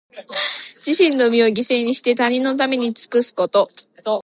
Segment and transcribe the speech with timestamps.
[0.83, 3.69] 自分の身を犠牲にして、他人のために尽くすこと。